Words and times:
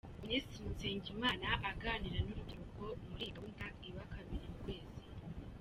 Minisitiri 0.21 0.67
Nsengimana 0.99 1.47
aganira 1.71 2.17
n’urubyiruko 2.21 2.83
muri 3.07 3.21
iyi 3.25 3.35
gahunda 3.35 3.63
iba 3.89 4.03
kabiri 4.13 4.45
mu 4.51 4.55
kwezi. 4.63 5.01